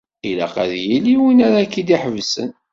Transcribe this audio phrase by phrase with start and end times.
[0.29, 2.49] Ilaq ad yili win ara k-id-iḥebsen.